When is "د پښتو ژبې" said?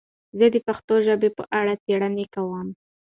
0.53-1.29